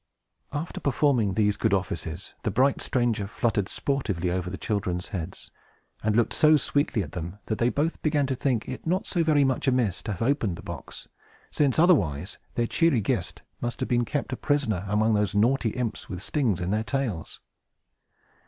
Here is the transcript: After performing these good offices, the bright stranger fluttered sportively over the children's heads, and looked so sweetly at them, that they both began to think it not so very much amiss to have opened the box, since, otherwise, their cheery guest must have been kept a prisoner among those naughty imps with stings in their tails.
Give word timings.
After 0.51 0.79
performing 0.81 1.35
these 1.35 1.57
good 1.57 1.75
offices, 1.75 2.33
the 2.41 2.49
bright 2.49 2.81
stranger 2.81 3.27
fluttered 3.27 3.69
sportively 3.69 4.31
over 4.31 4.49
the 4.49 4.57
children's 4.57 5.09
heads, 5.09 5.51
and 6.01 6.15
looked 6.15 6.33
so 6.33 6.57
sweetly 6.57 7.03
at 7.03 7.11
them, 7.11 7.37
that 7.45 7.59
they 7.59 7.69
both 7.69 8.01
began 8.01 8.25
to 8.25 8.33
think 8.33 8.67
it 8.67 8.87
not 8.87 9.05
so 9.05 9.23
very 9.23 9.43
much 9.43 9.67
amiss 9.67 10.01
to 10.01 10.13
have 10.13 10.23
opened 10.23 10.55
the 10.55 10.63
box, 10.63 11.07
since, 11.51 11.77
otherwise, 11.77 12.39
their 12.55 12.65
cheery 12.65 12.99
guest 12.99 13.43
must 13.61 13.79
have 13.79 13.89
been 13.89 14.03
kept 14.03 14.33
a 14.33 14.35
prisoner 14.35 14.85
among 14.87 15.13
those 15.13 15.35
naughty 15.35 15.69
imps 15.69 16.09
with 16.09 16.23
stings 16.23 16.59
in 16.61 16.71
their 16.71 16.83
tails. 16.83 17.39